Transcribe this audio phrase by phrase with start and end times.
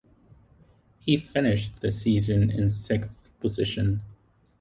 [0.97, 4.01] He finished the season in sixth position.